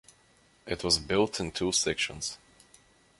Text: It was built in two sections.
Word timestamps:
It 0.65 0.83
was 0.83 0.97
built 0.97 1.39
in 1.39 1.51
two 1.51 1.71
sections. 1.71 2.39